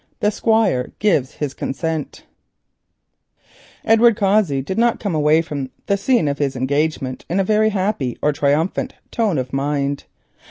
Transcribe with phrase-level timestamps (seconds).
[0.19, 2.23] THE SQUIRE GIVES HIS CONSENT
[3.85, 7.69] Edward Cossey did not come away from the scene of his engagement in a very
[7.69, 10.05] happy or triumphant tone of mind.